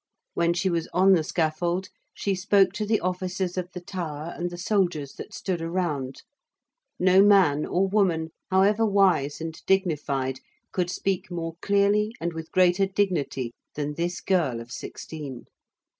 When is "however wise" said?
8.49-9.39